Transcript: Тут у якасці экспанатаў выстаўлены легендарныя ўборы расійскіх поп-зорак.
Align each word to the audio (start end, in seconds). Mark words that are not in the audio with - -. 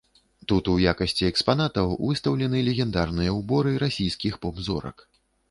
Тут 0.51 0.69
у 0.71 0.77
якасці 0.91 1.27
экспанатаў 1.31 1.91
выстаўлены 2.07 2.63
легендарныя 2.69 3.37
ўборы 3.39 3.75
расійскіх 3.85 4.41
поп-зорак. 4.47 5.07